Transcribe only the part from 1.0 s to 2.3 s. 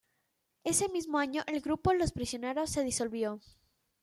año, el grupo Los